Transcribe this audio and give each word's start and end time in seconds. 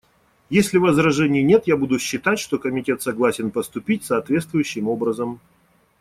Если 0.49 0.79
возражений 0.79 1.43
нет, 1.43 1.67
я 1.67 1.77
буду 1.77 1.99
считать, 1.99 2.39
что 2.39 2.57
Комитет 2.57 3.03
согласен 3.03 3.51
поступить 3.51 4.03
соответствующим 4.03 4.87
образом. 4.87 5.39